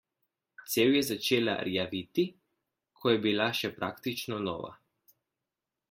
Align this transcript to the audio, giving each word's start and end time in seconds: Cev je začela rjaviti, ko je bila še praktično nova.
Cev 0.75 0.93
je 0.95 1.03
začela 1.09 1.55
rjaviti, 1.67 2.25
ko 3.03 3.13
je 3.13 3.21
bila 3.27 3.51
še 3.61 3.75
praktično 3.79 4.45
nova. 4.49 4.77